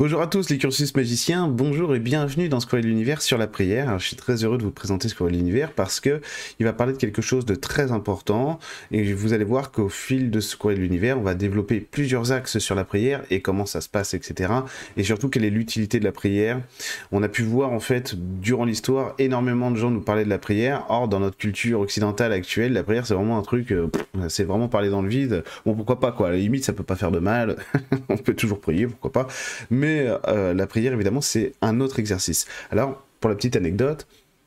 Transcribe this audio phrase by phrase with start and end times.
[0.00, 3.98] Bonjour à tous les cursus magiciens, bonjour et bienvenue dans Squirrel l'univers sur la prière.
[3.98, 6.22] je suis très heureux de vous présenter Squirrel l'univers parce que
[6.58, 8.58] il va parler de quelque chose de très important
[8.92, 12.74] et vous allez voir qu'au fil de Squirrel l'univers, on va développer plusieurs axes sur
[12.74, 14.54] la prière et comment ça se passe, etc.
[14.96, 16.62] Et surtout quelle est l'utilité de la prière.
[17.12, 20.38] On a pu voir en fait durant l'histoire énormément de gens nous parler de la
[20.38, 20.86] prière.
[20.88, 23.88] Or dans notre culture occidentale actuelle, la prière c'est vraiment un truc, euh,
[24.28, 25.44] c'est vraiment parler dans le vide.
[25.66, 27.56] Bon pourquoi pas quoi, à la limite ça peut pas faire de mal,
[28.08, 29.28] on peut toujours prier, pourquoi pas.
[29.68, 29.89] Mais
[30.28, 32.46] euh, la prière, évidemment, c'est un autre exercice.
[32.70, 34.06] Alors, pour la petite anecdote,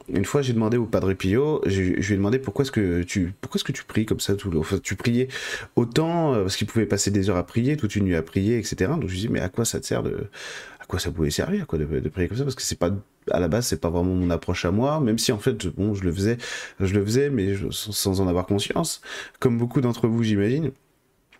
[0.09, 3.33] une fois, j'ai demandé au Padre Pio, je, lui ai demandé pourquoi est-ce que tu,
[3.39, 5.29] pourquoi est-ce que tu pries comme ça tout le, enfin, tu priais
[5.75, 8.57] autant euh, parce qu'il pouvait passer des heures à prier, toute une nuit à prier,
[8.57, 8.91] etc.
[8.99, 10.27] Donc je lui ai dit mais à quoi ça te sert de,
[10.81, 12.43] à quoi ça pouvait servir quoi de, prier comme ça?
[12.43, 12.91] Parce que c'est pas
[13.31, 15.93] à la base c'est pas vraiment mon approche à moi, même si en fait bon
[15.93, 16.37] je le faisais,
[16.81, 19.01] je le faisais mais sans en avoir conscience,
[19.39, 20.71] comme beaucoup d'entre vous j'imagine.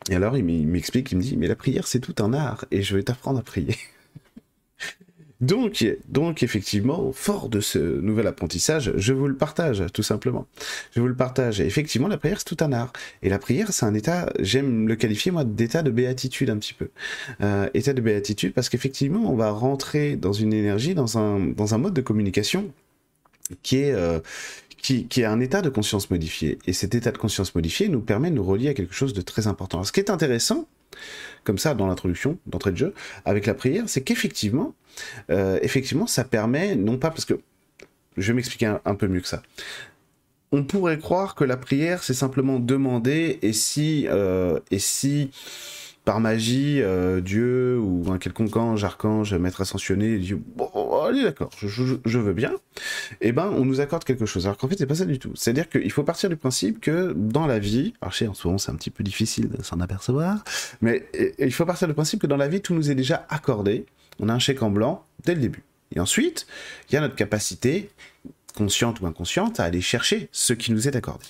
[0.10, 2.82] Et alors il m'explique, il me dit mais la prière c'est tout un art et
[2.82, 3.76] je vais t'apprendre à prier.
[5.44, 10.48] Donc, donc effectivement, fort de ce nouvel apprentissage, je vous le partage, tout simplement.
[10.96, 11.60] Je vous le partage.
[11.60, 12.94] Effectivement, la prière, c'est tout un art.
[13.24, 16.74] Et la prière, c'est un état, j'aime le qualifier, moi, d'état de béatitude un petit
[16.74, 16.90] peu.
[17.42, 21.76] Euh, état de béatitude, parce qu'effectivement, on va rentrer dans une énergie, dans un, dans
[21.76, 22.72] un mode de communication
[23.62, 24.20] qui est, euh,
[24.84, 26.60] qui, qui, est un état de conscience modifié.
[26.68, 29.22] Et cet état de conscience modifié nous permet de nous relier à quelque chose de
[29.22, 29.84] très important.
[29.84, 30.68] Ce qui est intéressant,
[31.44, 32.94] comme ça dans l'introduction, d'entrée de jeu,
[33.26, 34.76] avec la prière, c'est qu'effectivement,
[35.32, 37.40] euh, effectivement, ça permet, non pas parce que,
[38.18, 39.42] je vais m'expliquer un, peu mieux que ça.
[40.52, 45.32] On pourrait croire que la prière, c'est simplement demander, et si, euh, et si
[46.06, 50.70] par magie, euh, Dieu ou un quelconque ange, archange, maître ascensionné dit bon,
[51.02, 52.54] allez d'accord, je, veux bien,
[53.22, 54.46] eh ben on nous accorde quelque chose.
[54.46, 55.32] Alors qu'en fait c'est pas ça du tout.
[55.36, 58.58] C'est-à-dire qu'il faut partir du principe que dans la vie, alors je en ce moment
[58.58, 60.44] c'est un petit peu difficile de s'en apercevoir,
[60.82, 61.08] mais
[61.40, 63.86] il faut partir du principe que dans la vie tout nous est déjà accordé.
[64.20, 65.64] On a un chèque en blanc dès le début.
[65.96, 66.48] Et ensuite,
[66.90, 67.90] il y a notre capacité,
[68.56, 71.26] consciente ou inconsciente, à aller chercher ce qui nous est accordé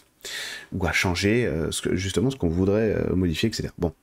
[0.71, 3.69] ou à changer euh, justement ce qu'on voudrait euh, modifier, etc.
[3.77, 3.93] Bon.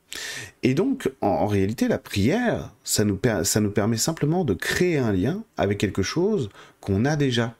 [0.63, 5.13] Et donc, en, réalité, la prière, ça nous, ça nous permet simplement de créer un
[5.13, 7.55] lien avec quelque chose qu'on a déjà,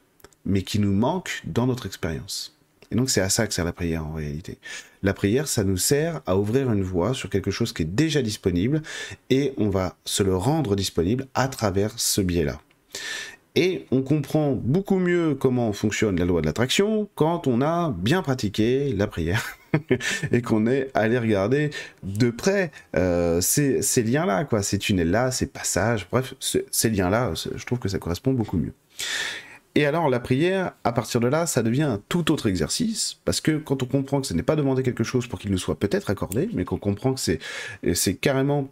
[0.45, 2.57] mais qui nous manque dans notre expérience.
[2.91, 4.59] Et donc, c'est à ça que sert la prière en réalité.
[5.03, 8.21] La prière, ça nous sert à ouvrir une voie sur quelque chose qui est déjà
[8.21, 8.83] disponible,
[9.31, 12.61] et on va se le rendre disponible à travers ce biais-là.
[13.57, 18.23] Et on comprend beaucoup mieux comment fonctionne la loi de l'attraction quand on a bien
[18.23, 19.59] pratiqué la prière
[20.33, 21.71] et qu'on est allé regarder
[22.05, 27.81] de près euh, ces, liens-là, quoi, ces tunnels-là, ces passages, bref, ces liens-là, je trouve
[27.81, 28.75] que ça correspond beaucoup mieux.
[29.75, 33.41] Et alors la prière, à partir de là, ça devient un tout autre exercice, parce
[33.41, 35.79] que quand on comprend que ce n'est pas demander quelque chose pour qu'il nous soit
[35.79, 38.69] peut-être accordé, mais qu'on comprend que c'est carrément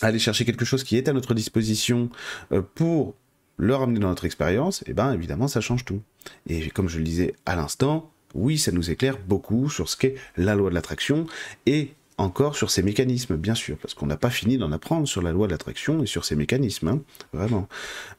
[0.00, 2.08] aller chercher quelque chose qui est à notre disposition
[2.52, 3.14] euh, pour
[3.62, 6.00] le ramener dans notre expérience, et eh ben évidemment ça change tout.
[6.48, 10.16] Et comme je le disais à l'instant, oui, ça nous éclaire beaucoup sur ce qu'est
[10.36, 11.26] la loi de l'attraction
[11.66, 15.22] et encore sur ses mécanismes, bien sûr, parce qu'on n'a pas fini d'en apprendre sur
[15.22, 17.00] la loi de l'attraction et sur ses mécanismes, hein,
[17.32, 17.68] vraiment.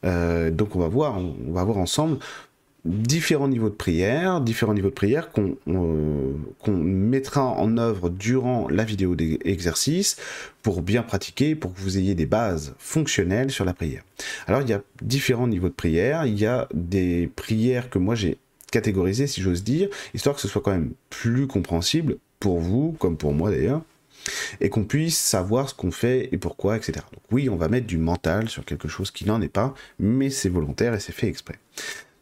[0.06, 2.18] Euh, donc on va voir, on va voir ensemble
[2.84, 6.34] différents niveaux de prière, différents niveaux de prière qu'on euh,
[6.68, 10.16] mettra en œuvre durant la vidéo d'exercice
[10.62, 14.02] pour bien pratiquer, pour que vous ayez des bases fonctionnelles sur la prière.
[14.46, 18.14] Alors il y a différents niveaux de prière, il y a des prières que moi
[18.14, 18.38] j'ai
[18.70, 23.16] catégorisées si j'ose dire, histoire que ce soit quand même plus compréhensible pour vous, comme
[23.16, 23.82] pour moi d'ailleurs,
[24.60, 26.92] et qu'on puisse savoir ce qu'on fait et pourquoi, etc.
[27.12, 30.28] Donc oui, on va mettre du mental sur quelque chose qui n'en est pas, mais
[30.28, 31.58] c'est volontaire et c'est fait exprès.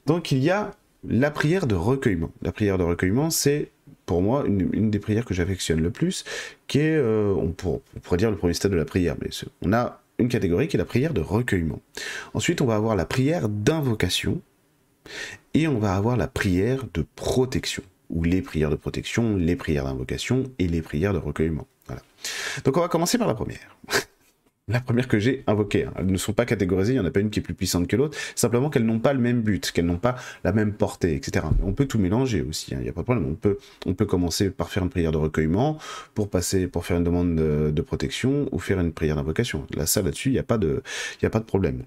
[0.07, 0.73] Donc il y a
[1.09, 2.31] la prière de recueillement.
[2.43, 3.71] La prière de recueillement, c'est
[4.07, 6.25] pour moi une, des prières que j'affectionne le plus,
[6.67, 9.29] qui est, euh, on, pourrait dire le premier stade de la prière, mais
[9.63, 11.81] on a une catégorie qui est la prière de recueillement.
[12.35, 14.41] Ensuite, on va avoir la prière d'invocation,
[15.55, 19.85] et on va avoir la prière de protection, ou les prières de protection, les prières
[19.85, 21.67] d'invocation et les prières de recueillement.
[22.65, 23.77] Donc on va commencer par la première.
[24.69, 25.85] La première que j'ai invoquée.
[25.85, 25.93] Hein.
[25.97, 27.89] Elles ne sont pas catégorisées, il n'y en a pas une qui est plus puissante
[27.89, 31.15] que l'autre, simplement qu'elles n'ont pas le même but, qu'elles n'ont pas la même portée,
[31.17, 31.47] etc.
[31.63, 32.79] On peut tout mélanger aussi, hein.
[32.81, 33.27] il n'y a pas de problème.
[33.29, 35.79] On peut, on peut commencer par faire une prière de recueillement,
[36.15, 39.67] pour passer, pour faire une demande de, protection, ou faire une prière d'invocation.
[39.75, 40.83] Là, ça, là-dessus, il n'y a pas de,
[41.23, 41.83] a pas de problème.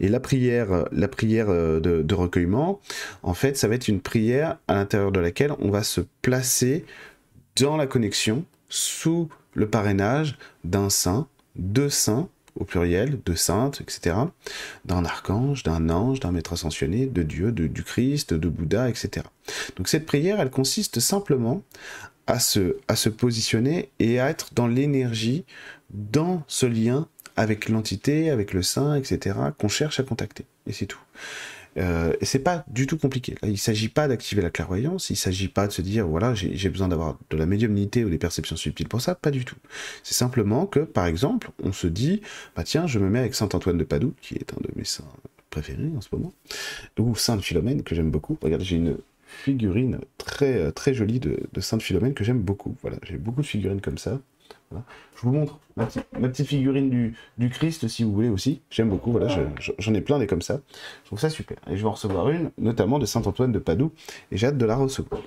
[0.00, 2.80] Et la prière, la prière euh, de, de, recueillement,
[3.22, 6.84] en fait, ça va être une prière à l'intérieur de laquelle on va se placer
[7.60, 14.16] dans la connexion sous le parrainage d'un saint de saints, au pluriel, de saintes, etc.,
[14.84, 19.26] d'un archange, d'un ange, d'un maître ascensionné, de Dieu, de, du Christ, de Bouddha, etc.
[19.76, 21.62] Donc cette prière, elle consiste simplement
[22.26, 25.44] à se, à se positionner et à être dans l'énergie,
[25.90, 30.44] dans ce lien avec l'entité, avec le saint, etc., qu'on cherche à contacter.
[30.66, 31.00] Et c'est tout.
[31.76, 33.36] Euh, et c'est pas du tout compliqué.
[33.42, 36.68] Là, il s'agit pas d'activer la clairvoyance, il s'agit pas de se dire voilà j'ai
[36.68, 39.56] besoin d'avoir de la médiumnité ou des perceptions subtiles pour ça, pas du tout.
[40.02, 42.22] C'est simplement que par exemple on se dit
[42.56, 44.84] bah tiens je me mets avec saint Antoine de Padoue qui est un de mes
[44.84, 45.04] saints
[45.50, 46.32] préférés en ce moment,
[46.98, 48.38] ou Sainte Philomène que j'aime beaucoup.
[48.40, 52.76] Regardez j'ai une figurine très très jolie de, de Sainte Philomène que j'aime beaucoup.
[52.82, 54.20] Voilà j'ai beaucoup de figurines comme ça.
[54.72, 55.86] Je vous montre ma,
[56.28, 58.60] petite figurine du, Christ, si vous voulez aussi.
[58.70, 59.28] J'aime beaucoup, voilà,
[59.78, 60.60] j'en ai plein des comme ça.
[61.02, 61.58] Je trouve ça super.
[61.68, 63.92] Et je vais en recevoir une, notamment de Saint-Antoine de Padoue,
[64.30, 65.20] et j'ai hâte de la recevoir.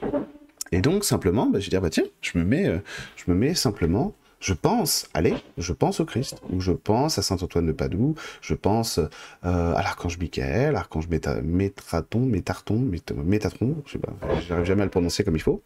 [0.72, 2.80] Et donc, simplement, bah, je vais dire, bah tiens, je me mets, euh,
[3.16, 7.22] je me mets simplement je pense, allez, je pense au Christ, ou je pense à
[7.22, 9.08] saint Antoine de Padoue, je pense euh,
[9.42, 12.75] à l'archange Michael, l'archange Métraton, Métarton,
[13.24, 15.62] Métatron, je sais pas, jamais à le prononcer comme il faut,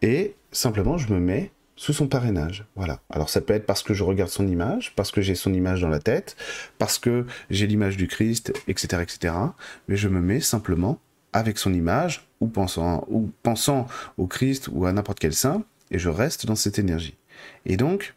[0.00, 2.64] et simplement je me mets sous son parrainage.
[2.74, 3.00] Voilà.
[3.10, 5.82] Alors ça peut être parce que je regarde son image, parce que j'ai son image
[5.82, 6.36] dans la tête,
[6.78, 9.34] parce que j'ai l'image du Christ, etc., etc.
[9.88, 10.98] Mais je me mets simplement
[11.32, 13.86] avec son image, ou pensant, ou pensant
[14.16, 17.14] au Christ ou à n'importe quel saint, et je reste dans cette énergie.
[17.66, 18.14] Et donc,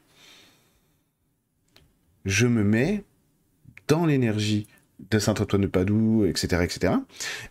[2.25, 3.03] je me mets
[3.87, 4.67] dans l'énergie
[5.11, 6.93] de Saint-Antoine de Padoue, etc., etc.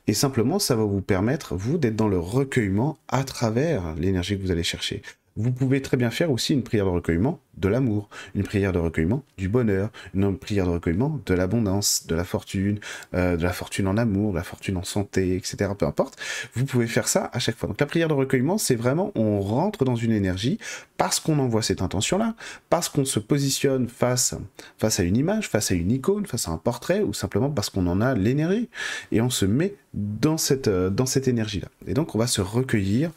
[0.07, 4.43] Et simplement, ça va vous permettre, vous, d'être dans le recueillement à travers l'énergie que
[4.43, 5.03] vous allez chercher
[5.39, 8.79] vous pouvez très bien faire aussi une prière de recueillement de l'amour, une prière de
[8.79, 12.79] recueillement du bonheur, une prière de recueillement de l'abondance, de la fortune,
[13.15, 15.71] euh, de la fortune en amour, de la fortune en santé, etc.
[15.79, 16.17] Peu importe.
[16.55, 17.69] Vous pouvez faire ça à chaque fois.
[17.69, 20.59] Donc la prière de recueillement, c'est vraiment on rentre dans une énergie
[20.97, 22.35] parce qu'on envoie cette intention-là,
[22.69, 24.35] parce qu'on se positionne face
[24.79, 27.71] face à une image, face à une icône, face à un portrait, ou simplement parce
[27.71, 28.69] qu'on en a l'énergie
[29.13, 31.69] et on se met dans cette euh, dans cette énergie-là.
[31.87, 33.11] Et donc on va se recueillir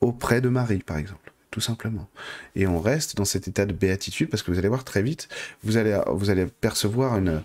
[0.00, 1.25] auprès de Marie, par exemple
[1.60, 2.08] simplement.
[2.54, 5.28] Et on reste dans cet état de béatitude parce que vous allez voir très vite,
[5.62, 7.42] vous allez, vous allez percevoir une,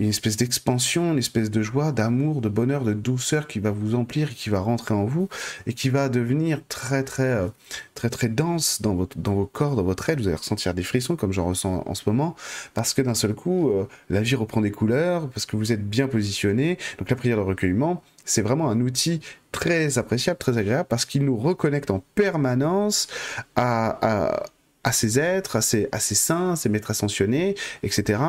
[0.00, 3.94] une espèce d'expansion, une espèce de joie, d'amour, de bonheur, de douceur qui va vous
[3.94, 5.28] emplir et qui va rentrer en vous
[5.66, 7.48] et qui va devenir très très euh,
[7.94, 10.20] très très dense dans votre dans vos corps, dans votre aide.
[10.20, 12.34] Vous allez ressentir des frissons comme j'en ressens en ce moment
[12.74, 15.88] parce que d'un seul coup euh, la vie reprend des couleurs parce que vous êtes
[15.88, 16.78] bien positionné.
[16.98, 19.20] Donc la prière de recueillement, c'est vraiment un outil
[19.52, 23.08] très appréciable, très agréable, parce qu'il nous reconnecte en permanence
[23.56, 24.44] à,
[24.92, 28.20] ces êtres, à ces, à ces saints, ces maîtres ascensionnés, etc.,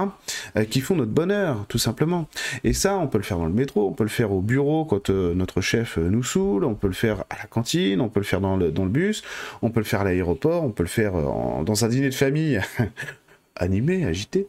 [0.57, 2.27] euh, qui font notre bonheur, tout simplement.
[2.63, 4.85] Et ça, on peut le faire dans le métro, on peut le faire au bureau
[4.85, 8.09] quand euh, notre chef euh, nous saoule, on peut le faire à la cantine, on
[8.09, 9.23] peut le faire dans le, dans le bus,
[9.61, 12.59] on peut le faire à l'aéroport, on peut le faire dans un dîner de famille
[13.55, 14.47] animé, agité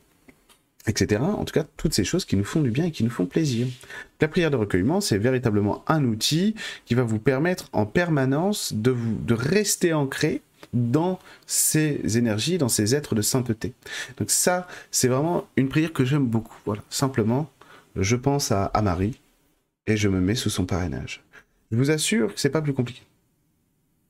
[0.87, 1.23] etc.
[1.23, 3.27] En tout cas, toutes ces choses qui nous font du bien et qui nous font
[3.27, 3.67] plaisir.
[4.21, 6.55] La prière de recueillement, c'est véritablement un outil
[6.85, 12.69] qui va vous permettre en permanence de, vous, de rester ancré dans ces énergies, dans
[12.69, 13.75] ces êtres de sainteté.
[14.17, 16.57] Donc ça, c'est vraiment une prière que j'aime beaucoup.
[16.65, 17.51] Voilà, simplement,
[17.97, 19.21] je pense à, Marie
[19.87, 21.23] et je me mets sous son parrainage.
[21.71, 23.03] Je vous assure que c'est pas plus compliqué.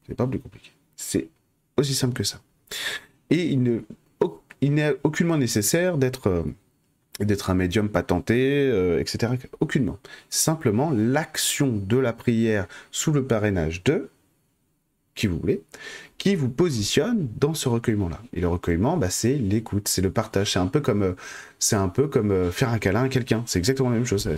[0.06, 0.70] C'est pas plus compliqué.
[0.96, 1.28] C'est
[1.76, 2.40] aussi simple que ça.
[3.30, 3.46] Et
[4.60, 6.42] il n'est aucunement nécessaire d'être euh,
[7.20, 9.34] d'être un médium patenté, euh, etc.
[9.60, 9.98] Aucunement.
[10.30, 14.10] Simplement l'action de la prière sous le parrainage de
[15.14, 15.62] qui vous voulez,
[16.16, 18.18] qui vous positionne dans ce recueillement-là.
[18.32, 20.52] Et le recueillement, bah, c'est l'écoute, c'est le partage.
[20.52, 21.14] C'est un peu comme, euh,
[21.72, 23.42] un peu comme euh, faire un câlin à quelqu'un.
[23.46, 24.28] C'est exactement la même chose.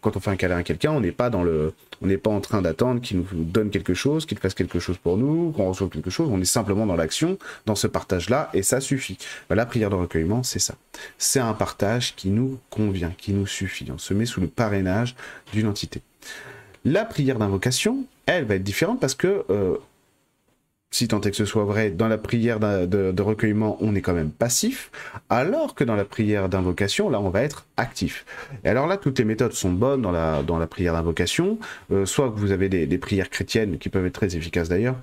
[0.00, 2.30] Quand on fait un câlin à quelqu'un, on n'est pas dans le, on n'est pas
[2.30, 5.68] en train d'attendre qu'il nous donne quelque chose, qu'il fasse quelque chose pour nous, qu'on
[5.68, 6.28] reçoive quelque chose.
[6.30, 9.18] On est simplement dans l'action, dans ce partage-là, et ça suffit.
[9.48, 10.74] Bah, la prière de recueillement, c'est ça.
[11.18, 13.86] C'est un partage qui nous convient, qui nous suffit.
[13.92, 15.16] On se met sous le parrainage
[15.52, 16.00] d'une entité.
[16.86, 19.76] La prière d'invocation, elle va être différente parce que euh,
[20.94, 24.14] si tant est que ce soit vrai, dans la prière de, recueillement, on est quand
[24.14, 24.92] même passif,
[25.28, 28.24] alors que dans la prière d'invocation, là, on va être actif.
[28.64, 31.58] Et alors là, toutes les méthodes sont bonnes dans la, dans la prière d'invocation,
[31.90, 34.94] euh, soit vous avez des, prières chrétiennes qui peuvent être très efficaces d'ailleurs,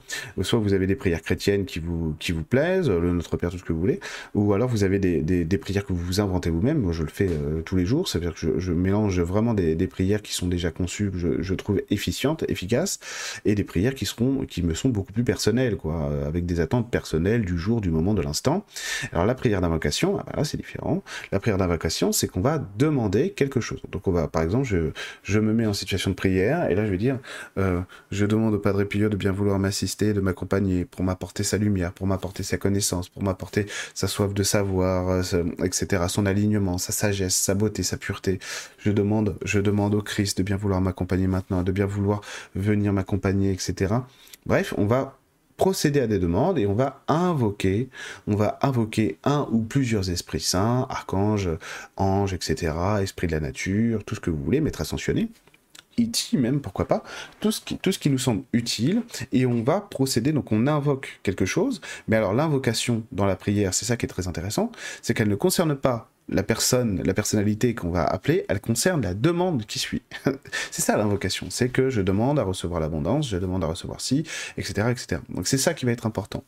[0.42, 3.58] soit vous avez des prières chrétiennes qui vous, qui vous plaisent, le Notre Père, tout
[3.58, 4.00] ce que vous voulez,
[4.34, 7.28] ou alors vous avez des, des, prières que vous inventez vous-même, moi je le fais
[7.28, 10.48] euh, tous les jours, ça veut dire que je, mélange vraiment des, prières qui sont
[10.48, 13.02] déjà conçues, que je, je trouve efficientes, efficaces,
[13.44, 16.90] et des prières qui, seront, qui me sont beaucoup plus personnelles, euh, avec des attentes
[16.90, 18.66] personnelles du jour, du moment, de l'instant.
[19.12, 21.04] Alors la prière d'invocation, ah, bah c'est différent.
[21.32, 23.82] La prière d'invocation, c'est qu'on va demander quelque chose.
[23.92, 24.92] Donc on va, par exemple, je,
[25.24, 27.20] je me mets en situation de prière, et là je vais dire,
[27.58, 31.58] euh, je demande au Padre Pio de bien vouloir m'assister, de m'accompagner, pour m'apporter sa
[31.58, 36.78] lumière, pour m'apporter sa connaissance, pour m'apporter sa soif de savoir, euh, etc., son alignement,
[36.78, 38.40] sa sagesse, sa beauté, sa pureté.
[38.80, 42.22] Je demande, je demande au Christ de bien vouloir m'accompagner maintenant, de bien vouloir
[42.56, 43.96] venir m'accompagner, etc.
[44.46, 45.18] Bref, on va
[45.58, 47.90] procéder à des demandes et on va invoquer,
[48.28, 51.50] on va invoquer un ou plusieurs esprits saints, archanges,
[51.98, 55.30] anges, etc., esprits de la nature, tout ce que vous voulez, maître ascensionné.
[55.98, 57.04] Iti même, pourquoi pas,
[57.42, 59.04] tout ce, qui, tout ce qui nous semble utile,
[59.34, 63.74] et on va procéder, donc on invoque quelque chose, mais alors l'invocation dans la prière,
[63.74, 67.76] c'est ça qui est très intéressant, c'est qu'elle ne concerne pas la personne, la personnalité
[67.76, 70.02] qu'on va appeler, elle concerne la demande qui suit.
[70.72, 74.24] c'est ça l'invocation, c'est que je demande à recevoir l'abondance, je demande à recevoir ci,
[74.58, 75.22] etc., etc.
[75.30, 76.44] Donc c'est ça qui va être important.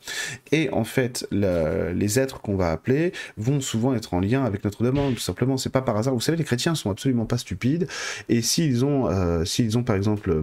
[0.52, 4.82] Et en fait, les êtres qu'on va appeler vont souvent être en lien avec notre
[4.82, 5.56] demande, tout simplement.
[5.56, 6.14] C'est pas par hasard.
[6.14, 7.86] Vous savez, les chrétiens sont absolument pas stupides,
[8.28, 10.42] et s'ils ont, euh, s'ils ont par exemple, euh,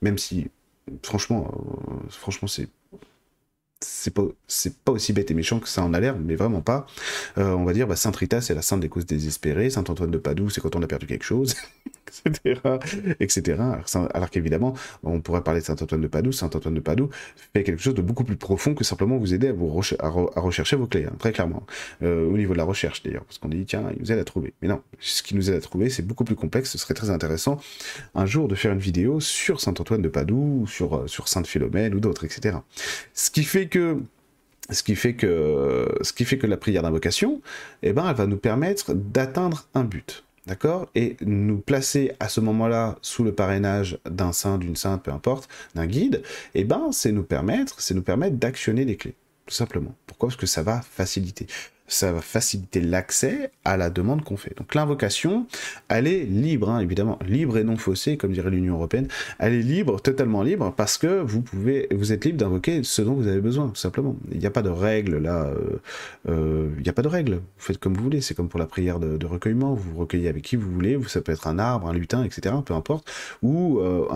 [0.00, 0.48] même si,
[1.02, 2.68] franchement, euh, franchement, c'est
[3.84, 6.86] c'est pas aussi bête et méchant que ça en a l'air, mais vraiment pas.
[7.38, 10.10] Euh, on va dire bah, Sainte Rita c'est la sainte des causes désespérées, Saint Antoine
[10.10, 11.54] de Padoue c'est quand on a perdu quelque chose,
[12.26, 12.60] etc.,
[13.20, 13.58] etc.
[14.14, 16.32] Alors, qu'évidemment on pourrait parler de Saint Antoine de Padoue.
[16.32, 17.10] Saint Antoine de Padoue
[17.54, 20.76] fait quelque chose de beaucoup plus profond que simplement vous aider à vous à, rechercher
[20.76, 21.64] vos clés, hein, très clairement.
[22.02, 24.24] Euh, au niveau de la recherche d'ailleurs, parce qu'on dit tiens il nous aide à
[24.24, 24.52] trouver.
[24.62, 26.70] Mais non, ce qui nous aide à trouver c'est beaucoup plus complexe.
[26.70, 27.60] Ce serait très intéressant
[28.14, 31.46] un jour de faire une vidéo sur Saint Antoine de Padoue, sur euh, sur Sainte
[31.46, 32.56] Philomène ou d'autres, etc.
[33.14, 33.98] Ce qui fait que
[34.70, 37.40] ce qui fait que, ce qui fait que la prière d'invocation,
[37.82, 40.24] eh ben, elle va nous permettre d'atteindre un but.
[40.46, 40.88] D'accord?
[40.94, 45.48] Et nous placer à ce moment-là sous le parrainage d'un saint, d'une sainte, peu importe,
[45.74, 46.22] d'un guide,
[46.54, 49.14] eh ben, c'est nous permettre, c'est nous permettre d'actionner les clés.
[49.46, 49.94] Tout simplement.
[50.06, 50.28] Pourquoi?
[50.28, 51.46] Parce que ça va faciliter
[51.88, 54.56] ça va faciliter l'accès à la demande qu'on fait.
[54.56, 55.46] Donc l'invocation,
[55.88, 59.08] elle est libre, hein, évidemment, libre et non faussée, comme dirait l'Union européenne.
[59.38, 63.14] Elle est libre, totalement libre, parce que vous pouvez, vous êtes libre d'invoquer ce dont
[63.14, 64.16] vous avez besoin, tout simplement.
[64.30, 65.46] Il n'y a pas de règle là.
[65.46, 65.80] Euh,
[66.28, 67.34] euh, il n'y a pas de règle.
[67.34, 68.20] Vous faites comme vous voulez.
[68.20, 69.74] C'est comme pour la prière de, recueillement.
[69.74, 70.98] Vous recueillez avec qui vous voulez.
[71.08, 72.54] Ça peut être un arbre, un lutin, etc.
[72.64, 73.10] Peu importe.
[73.42, 74.06] Ou euh,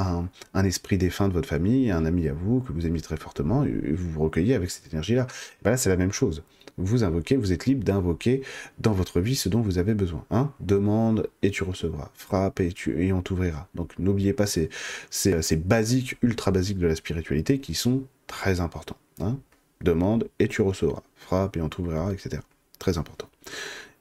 [0.54, 3.64] un, esprit défunt de votre famille, un ami à vous que vous aimez très fortement,
[3.64, 5.26] et vous vous recueillez avec cette énergie-là.
[5.62, 6.42] Ben là, c'est la même chose
[6.78, 8.42] vous invoquez, vous êtes libre d'invoquer
[8.78, 10.24] dans votre vie ce dont vous avez besoin.
[10.30, 10.52] Hein?
[10.60, 12.10] Demande et tu recevras.
[12.14, 13.68] Frappe et, tu, et on t'ouvrira.
[13.74, 14.68] Donc n'oubliez pas ces,
[15.10, 18.98] ces, basiques, ultra basiques de la spiritualité qui sont très importants.
[19.20, 19.38] Hein?
[19.82, 21.02] Demande et tu recevras.
[21.16, 22.42] Frappe et on t'ouvrira, etc.
[22.78, 23.28] Très important.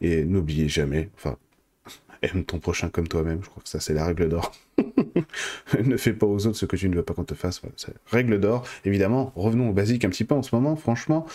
[0.01, 1.37] Et n'oubliez jamais, enfin,
[2.21, 3.39] aime ton prochain comme toi-même.
[3.41, 4.51] Je crois que ça, c'est la règle d'or.
[5.83, 7.61] ne fais pas aux autres ce que tu ne veux pas qu'on te fasse.
[8.07, 8.65] règle d'or.
[8.83, 10.75] Évidemment, revenons au basique un petit peu en ce moment.
[10.75, 11.25] Franchement,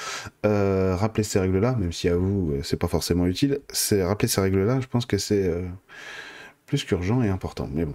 [0.46, 4.28] euh, rappeler ces règles-là, même si à vous, euh, c'est pas forcément utile, c'est rappeler
[4.28, 5.62] ces règles-là, je pense que c'est euh,
[6.66, 7.68] plus qu'urgent et important.
[7.72, 7.94] Mais bon,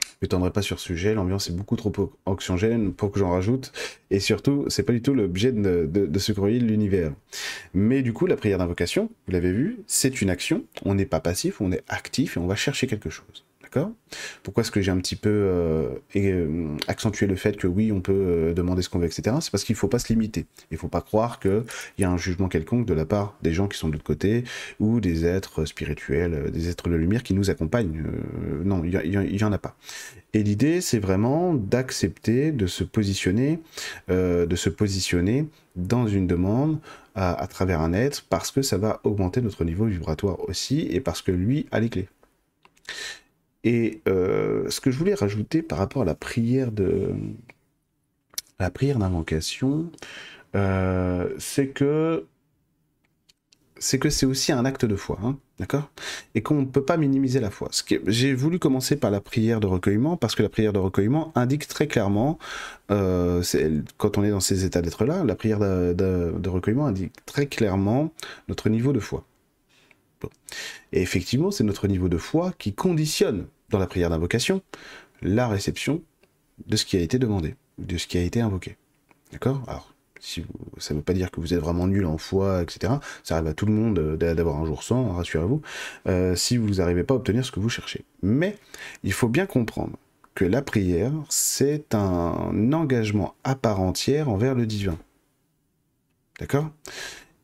[0.00, 1.92] je m'étendrai pas sur ce sujet, l'ambiance est beaucoup trop
[2.26, 3.72] anxiogène pour que j'en rajoute,
[4.10, 7.12] et surtout, c'est pas du tout l'objet de, de, de, ce l'univers.
[7.74, 11.20] Mais du coup, la prière d'invocation, vous l'avez vu, c'est une action, on n'est pas
[11.20, 13.44] passif, on est actif, et on va chercher quelque chose.
[14.42, 18.00] Pourquoi est-ce que j'ai un petit peu euh, euh, accentué le fait que oui, on
[18.00, 19.36] peut euh, demander ce qu'on veut, etc.
[19.40, 20.46] C'est parce qu'il ne faut pas se limiter.
[20.70, 21.64] Il ne faut pas croire qu'il
[21.98, 24.44] y a un jugement quelconque de la part des gens qui sont de l'autre côté
[24.80, 28.02] ou des êtres spirituels, des êtres de lumière qui nous accompagnent.
[28.64, 29.76] non, il n'y en a pas.
[30.34, 33.58] Et l'idée, c'est vraiment d'accepter de se positionner,
[34.08, 36.78] de se positionner dans une demande
[37.14, 41.00] à, à, travers un être parce que ça va augmenter notre niveau vibratoire aussi et
[41.00, 42.08] parce que lui a les clés.
[43.64, 47.14] Et euh, ce que je voulais rajouter par rapport à la prière de
[48.58, 49.90] la prière d'invocation,
[50.54, 52.26] euh, c'est que
[53.82, 55.90] c'est que c'est aussi un acte de foi, hein, d'accord?
[56.36, 57.68] Et qu'on ne peut pas minimiser la foi.
[58.06, 61.66] J'ai voulu commencer par la prière de recueillement parce que la prière de recueillement indique
[61.66, 62.38] très clairement,
[62.92, 63.42] euh,
[63.96, 68.12] quand on est dans ces états d'être-là, la prière de, de, recueillement indique très clairement
[68.48, 69.24] notre niveau de foi.
[70.92, 74.62] Et effectivement, c'est notre niveau de foi qui conditionne, dans la prière d'invocation,
[75.22, 76.02] la réception
[76.66, 78.76] de ce qui a été demandé, de ce qui a été invoqué.
[79.32, 79.62] D'accord?
[79.66, 82.94] Alors, ça ne veut pas dire que vous êtes vraiment nul en foi, etc.
[83.24, 85.62] Ça arrive à tout le monde euh, d'avoir un jour sans, rassurez-vous,
[86.06, 88.04] euh, si vous n'arrivez pas à obtenir ce que vous cherchez.
[88.22, 88.56] Mais
[89.02, 89.96] il faut bien comprendre
[90.34, 94.98] que la prière, c'est un engagement à part entière envers le divin.
[96.38, 96.70] D'accord?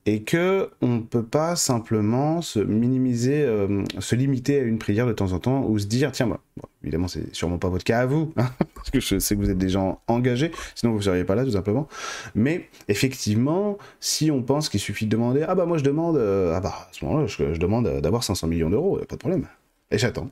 [0.07, 5.07] Et que on ne peut pas simplement se minimiser, euh, se limiter à une prière
[5.07, 7.85] de temps en temps ou se dire tiens, bah, bon, évidemment c'est sûrement pas votre
[7.85, 10.93] cas à vous, hein, parce que je sais que vous êtes des gens engagés, sinon
[10.93, 11.89] vous ne seriez pas là tout simplement.
[12.35, 16.55] Mais effectivement, si on pense qu'il suffit de demander ah bah moi je demande euh,
[16.55, 19.47] ah bah à ce moment-là je, demande d'avoir 500 millions d'euros, pas de problème,
[19.91, 20.31] et j'attends.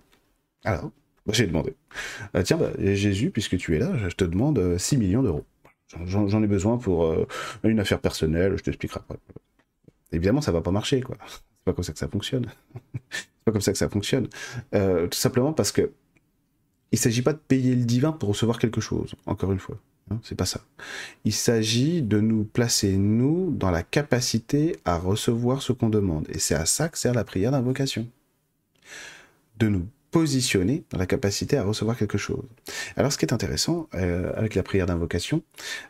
[0.64, 0.90] Alors
[1.30, 1.74] j'ai demandé
[2.34, 5.44] euh, tiens bah, Jésus puisque tu es là, je te demande 6 millions d'euros.
[6.06, 7.14] J'en ai besoin pour
[7.62, 9.18] une affaire personnelle, je t'expliquerai après
[10.12, 11.16] évidemment, ça va pas marcher, quoi.
[11.28, 12.46] C'est pas comme ça que ça fonctionne.
[13.10, 14.28] c'est pas comme ça que ça fonctionne.
[14.74, 15.92] Euh, tout simplement parce que
[16.92, 19.78] il s'agit pas de payer le divin pour recevoir quelque chose, encore une fois.
[20.10, 20.60] Hein, c'est pas ça.
[21.24, 26.26] Il s'agit de nous placer, nous, dans la capacité à recevoir ce qu'on demande.
[26.28, 28.06] Et c'est à ça que sert la prière d'invocation.
[29.58, 32.44] De nous positionner dans la capacité à recevoir quelque chose.
[32.96, 35.42] Alors ce qui est intéressant euh, avec la prière d'invocation,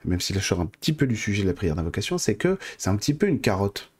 [0.04, 2.34] même si là je sors un petit peu du sujet de la prière d'invocation, c'est
[2.34, 3.92] que c'est un petit peu une carotte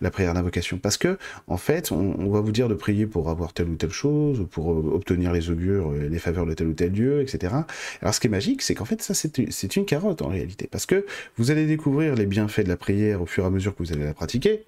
[0.00, 0.78] la prière d'invocation.
[0.78, 3.90] Parce que, en fait, on, va vous dire de prier pour avoir telle ou telle
[3.90, 7.54] chose, pour euh, obtenir les augures, euh, les faveurs de tel ou tel dieu, etc.
[8.02, 10.68] Alors, ce qui est magique, c'est qu'en fait, ça, c'est une carotte en réalité.
[10.70, 11.06] Parce que
[11.36, 13.92] vous allez découvrir les bienfaits de la prière au fur et à mesure que vous
[13.92, 14.64] allez la pratiquer,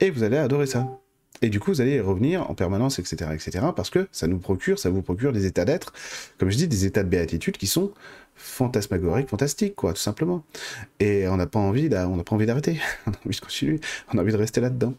[0.00, 0.86] et vous allez adorer ça.
[1.42, 4.78] Et du coup, vous allez revenir en permanence, etc., etc., parce que ça nous procure,
[4.78, 5.92] ça vous procure des états d'être,
[6.38, 7.92] comme je dis, des états de béatitude qui sont
[8.36, 10.44] fantasmagoriques, fantastiques, quoi, tout simplement.
[11.00, 13.80] Et on n'a pas envie, d'arrêter, on a envie de continuer,
[14.12, 14.94] on a envie de rester là-dedans.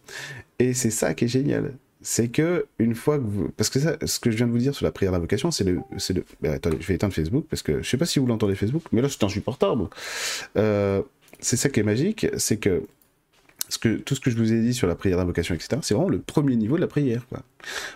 [0.60, 1.74] Et c'est ça qui est génial.
[2.02, 4.60] C'est que une fois que vous, parce que ça, ce que je viens de vous
[4.60, 6.24] dire sur la prière d'invocation, c'est le, c'est le.
[6.42, 8.84] Bah, attendez, je vais éteindre Facebook parce que je sais pas si vous l'entendez Facebook,
[8.92, 9.88] mais là c'est insupportable.
[10.58, 11.02] Euh,
[11.40, 12.84] c'est ça qui est magique, c'est que
[13.70, 16.20] tout ce que je vous ai dit sur la prière d'invocation, etc., c'est vraiment le
[16.20, 17.26] premier niveau de la prière.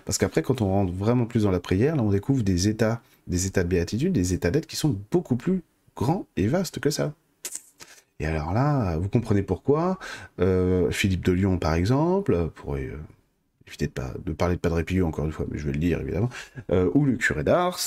[0.06, 3.02] Parce qu'après, quand on rentre vraiment plus dans la prière, là, on découvre des états,
[3.28, 5.62] des états de béatitude, des états d'être qui sont beaucoup plus
[5.96, 7.14] grands et vastes que ça.
[8.20, 9.98] Et alors là, vous comprenez pourquoi
[10.40, 13.00] euh, Philippe de Lyon, par exemple, pour euh,
[13.68, 15.80] éviter de, pas, de parler de Padre Pio encore une fois, mais je vais le
[15.80, 16.30] dire évidemment,
[16.72, 17.80] euh, ou le curé d'Ars,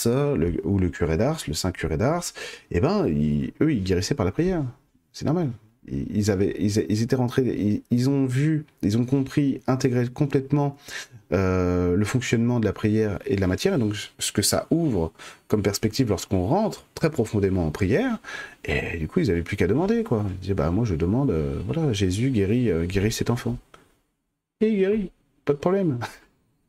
[0.64, 2.24] ou le curé d'Ars, le saint curé d'Ars,
[2.72, 4.64] eh ben, eux, ils guérissaient par la prière.
[5.12, 5.50] C'est normal
[5.88, 10.76] ils, avaient, ils, étaient rentrés, ils, ont vu, ils ont compris, intégré complètement
[11.32, 14.66] euh, le fonctionnement de la prière et de la matière, et donc ce que ça
[14.70, 15.12] ouvre
[15.48, 18.18] comme perspective lorsqu'on rentre très profondément en prière,
[18.64, 20.24] et du coup ils n'avaient plus qu'à demander, quoi.
[20.28, 23.58] Ils disaient, bah moi je demande, euh, voilà, Jésus guérit, euh, guérit cet enfant.
[24.60, 25.10] Et il guérit,
[25.44, 25.98] pas de problème.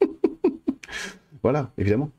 [1.44, 2.10] voilà, évidemment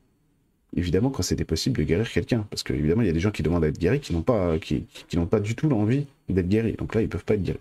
[0.77, 2.45] évidemment quand c'était possible de guérir quelqu'un.
[2.49, 4.21] Parce que évidemment, il y a des gens qui demandent à être guéris qui n'ont
[4.21, 6.73] pas, qui, n'ont pas du tout l'envie d'être guéris.
[6.73, 7.59] Donc là, ils peuvent pas être guéris.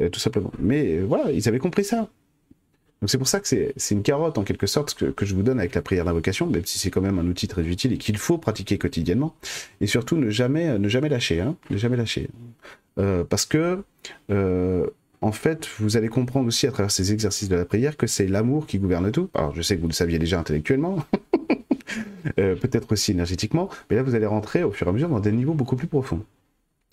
[0.00, 0.52] Euh, tout simplement.
[0.58, 2.08] Mais euh, voilà, ils avaient compris ça.
[3.00, 5.60] Donc c'est pour ça que c'est une carotte en quelque sorte que, je vous donne
[5.60, 8.18] avec la prière d'invocation, même si c'est quand même un outil très utile et qu'il
[8.18, 9.36] faut pratiquer quotidiennement.
[9.80, 12.28] Et surtout ne jamais, ne jamais lâcher, hein, ne jamais lâcher.
[12.98, 13.84] Euh, parce que
[15.20, 18.26] en fait, vous allez comprendre aussi à travers ces exercices de la prière que c'est
[18.26, 19.30] l'amour qui gouverne tout.
[19.34, 21.04] Alors je sais que vous le saviez déjà intellectuellement,
[22.38, 25.20] Euh, peut-être aussi énergétiquement, mais là vous allez rentrer au fur et à mesure dans
[25.20, 26.22] des niveaux beaucoup plus profonds.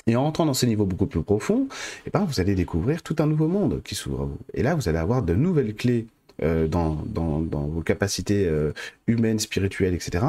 [0.08, 1.68] Et en rentrant dans ces niveaux beaucoup plus profonds,
[2.06, 4.38] eh ben, vous allez découvrir tout un nouveau monde qui s'ouvre à vous.
[4.54, 6.06] Et là, vous allez avoir de nouvelles clés
[6.44, 8.72] euh, dans, vos capacités euh,
[9.08, 10.24] humaines, spirituelles, etc.,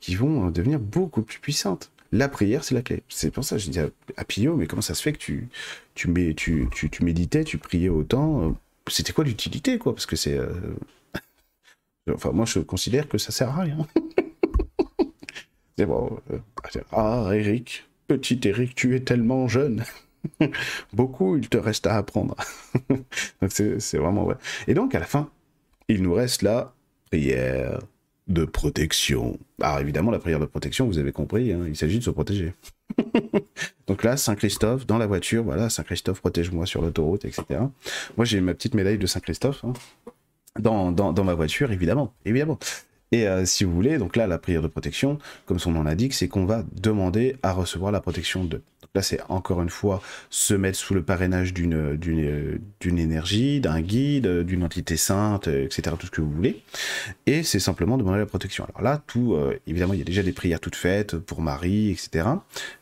[0.00, 1.90] qui vont devenir beaucoup plus puissantes.
[2.10, 3.02] La prière, c'est la clé.
[3.10, 5.48] C'est pour ça que je dis à, Pio, mais comment ça se fait que tu,
[5.94, 8.56] tu, tu, tu méditais, tu priais autant
[8.88, 9.94] C'était quoi l'utilité, quoi?
[9.94, 10.38] Parce que c'est...
[12.10, 13.86] Enfin, moi, je considère que ça sert à rien.
[15.78, 16.18] C'est bon.
[16.32, 16.38] Euh,
[16.90, 19.84] ah, Eric, petit Eric, tu es tellement jeune.
[20.92, 22.34] Beaucoup, il te reste à apprendre.
[22.90, 24.34] donc c'est vraiment vrai.
[24.66, 25.30] Et donc, à la fin,
[25.86, 26.74] il nous reste la
[27.12, 27.78] prière
[28.26, 29.38] de protection.
[29.62, 32.54] Alors évidemment, la prière de protection, vous avez compris, hein, il s'agit de se protéger.
[33.86, 37.60] donc là, Saint-Christophe, dans la voiture, voilà, Saint-Christophe, protège-moi sur l'autoroute, etc.
[38.16, 39.64] Moi, j'ai ma petite médaille de Saint-Christophe.
[39.64, 39.74] Hein,
[40.58, 42.58] dans, dans, dans, ma voiture, évidemment, évidemment.
[43.12, 46.14] Et euh, si vous voulez, donc là, la prière de protection, comme son nom l'indique,
[46.14, 48.60] c'est qu'on va demander à recevoir la protection de.
[48.94, 54.42] là, c'est encore une fois se mettre sous le parrainage d'une d'une énergie, d'un guide,
[54.42, 56.62] d'une entité sainte, etc., tout ce que vous voulez.
[57.26, 58.66] Et c'est simplement demander la protection.
[58.68, 61.90] Alors là, tout, euh, évidemment, il y a déjà des prières toutes faites pour Marie,
[61.90, 62.28] etc.,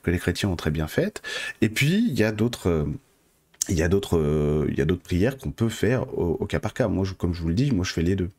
[0.03, 1.23] que les chrétiens ont très bien faites.
[1.61, 2.87] Et puis, il y a d'autres
[3.69, 6.61] il y a d'autres euh, il y a d'autres prières qu'on peut faire au, cas
[6.61, 6.89] par cas.
[6.89, 8.31] Moi, je, comme je vous le dis, moi je fais les deux.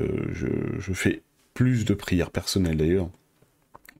[0.00, 0.46] Euh, je,
[0.78, 1.22] je, fais
[1.54, 3.08] plus de prières personnelles d'ailleurs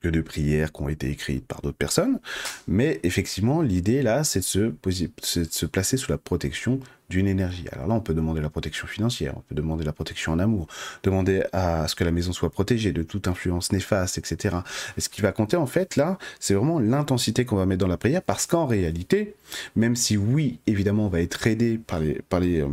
[0.04, 2.18] que de prières qui ont été écrites par d'autres personnes.
[2.68, 7.64] Mais effectivement, l'idée là, c'est de, de se placer sous la protection d'une énergie.
[7.72, 10.66] Alors là, on peut demander la protection financière, on peut demander la protection en amour,
[11.02, 14.56] demander à ce que la maison soit protégée de toute influence néfaste, etc.
[14.98, 17.88] Et ce qui va compter, en fait, là, c'est vraiment l'intensité qu'on va mettre dans
[17.88, 19.34] la prière, parce qu'en réalité,
[19.74, 22.20] même si oui, évidemment, on va être aidé par les...
[22.28, 22.68] Par les euh,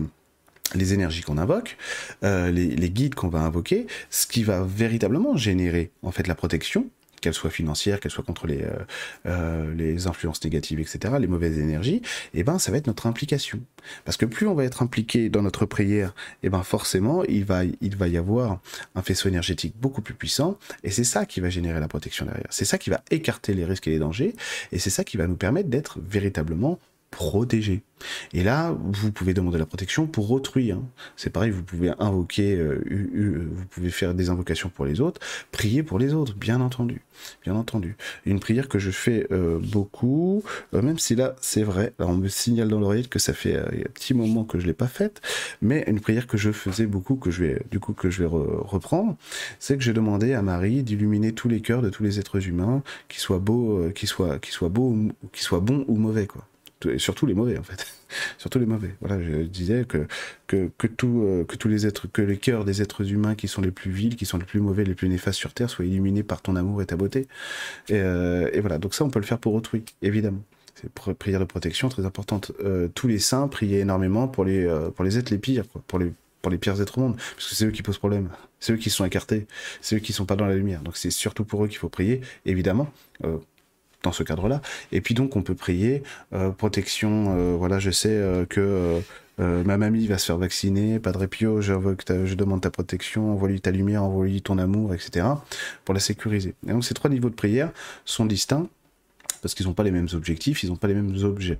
[0.73, 1.77] les énergies qu'on invoque,
[2.23, 6.87] euh, les, guides qu'on va invoquer, ce qui va véritablement générer en fait la protection,
[7.21, 8.79] qu'elle soit financière, qu'elle soit contre les, euh,
[9.27, 12.01] euh, influences négatives, etc., les mauvaises énergies,
[12.33, 13.59] eh ben ça va être notre implication.
[14.05, 17.63] Parce que plus on va être impliqué dans notre prière, eh ben forcément il va,
[17.63, 18.59] il va y avoir
[18.95, 22.47] un faisceau énergétique beaucoup plus puissant, et c'est ça qui va générer la protection derrière.
[22.49, 24.35] C'est ça qui va écarter les risques et les dangers,
[24.71, 26.79] et c'est ça qui va nous permettre d'être véritablement
[27.11, 27.83] protéger.
[28.33, 30.71] Et là, vous pouvez demander la protection pour autrui.
[30.71, 30.81] Hein.
[31.15, 32.81] C'est pareil, vous pouvez invoquer, euh,
[33.53, 35.21] vous pouvez faire des invocations pour les autres,
[35.51, 37.01] prier pour les autres, bien entendu.
[37.43, 37.95] Bien entendu.
[38.25, 40.43] Une prière que je fais euh, beaucoup,
[40.73, 43.57] euh, même si là, c'est vrai, alors on me signale dans l'oreille que ça fait
[43.57, 45.21] un petit moment que je l'ai pas faite,
[45.61, 48.29] mais une prière que je faisais beaucoup, que je vais, du coup, que je vais
[48.29, 49.17] reprendre,
[49.59, 52.81] c'est que j'ai demandé à Marie d'illuminer tous les cœurs de tous les êtres humains,
[53.09, 54.95] qu'ils soient beaux, qu'ils soient, qu'ils soient beaux,
[55.33, 56.47] qu'ils soient bons ou mauvais, quoi
[56.89, 57.85] et surtout les mauvais en fait,
[58.37, 58.95] surtout les mauvais.
[59.01, 60.07] Voilà, je disais que
[60.47, 63.61] que, tout, euh, que tous les êtres, que les cœurs des êtres humains qui sont
[63.61, 66.23] les plus vils, qui sont les plus mauvais, les plus néfastes sur terre, soient illuminés
[66.23, 67.27] par ton amour et ta beauté.
[67.87, 70.41] Et, euh, et voilà, donc ça on peut le faire pour autrui, évidemment.
[70.75, 72.51] C'est prière de protection très importante.
[72.63, 76.11] Euh, tous les saints priaient énormément pour les pour les êtres les pires, pour les
[76.41, 78.77] pour les pires êtres au monde, parce que c'est eux qui posent problème, c'est eux
[78.77, 79.45] qui sont écartés,
[79.79, 80.81] c'est eux qui sont pas dans la lumière.
[80.81, 82.91] Donc c'est surtout pour eux qu'il faut prier, évidemment.
[84.03, 84.61] Dans ce cadre-là.
[84.91, 87.35] Et puis donc on peut prier euh, protection.
[87.37, 89.01] Euh, voilà, je sais euh, que
[89.37, 90.99] ma mamie va se faire vacciner.
[90.99, 95.25] Padre Pio, je, je demande ta protection, envoie-lui ta lumière, envoie-lui ton amour, etc.
[95.83, 96.53] pour la sécuriser.
[96.67, 97.71] Et donc ces trois niveaux de prière
[98.05, 98.67] sont distincts
[99.41, 101.59] parce qu'ils n'ont pas les mêmes objectifs, ils n'ont pas les mêmes objets.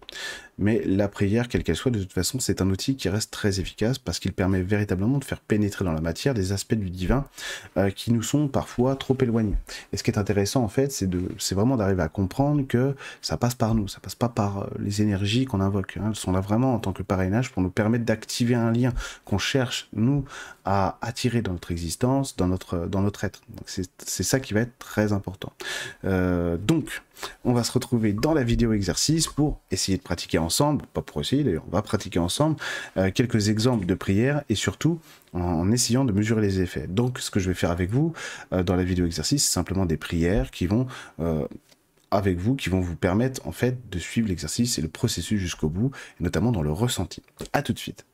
[0.61, 3.59] Mais la prière, quelle qu'elle soit, de toute façon, c'est un outil qui reste très
[3.59, 7.25] efficace parce qu'il permet véritablement de faire pénétrer dans la matière des aspects du divin
[7.77, 9.57] euh, qui nous sont parfois trop éloignés.
[9.91, 13.55] Et ce qui est intéressant, en fait, c'est vraiment d'arriver à comprendre que ça passe
[13.55, 15.97] par nous, ça passe pas par euh, les énergies qu'on invoque.
[15.97, 16.09] Hein.
[16.09, 18.93] Elles sont là vraiment en tant que parrainage pour nous permettre d'activer un lien
[19.25, 20.25] qu'on cherche, nous,
[20.63, 23.41] à attirer dans notre existence, dans notre, dans notre être.
[23.65, 23.89] c'est,
[24.23, 25.51] ça qui va être très important.
[26.05, 27.01] Euh, donc,
[27.43, 30.50] on va se retrouver dans la vidéo exercice pour essayer de pratiquer ensemble,
[30.93, 32.57] pas pour essayer d'ailleurs, on va pratiquer ensemble
[32.97, 34.99] euh, quelques exemples de prières et surtout
[35.33, 36.87] en, essayant de mesurer les effets.
[36.87, 38.13] Donc ce que je vais faire avec vous
[38.53, 40.87] euh, dans la vidéo exercice, c'est simplement des prières qui vont
[41.19, 41.45] euh,
[42.11, 45.69] avec vous qui vont vous permettre en fait de suivre l'exercice et le processus jusqu'au
[45.69, 47.23] bout, notamment dans le ressenti.
[47.53, 48.05] À tout de suite.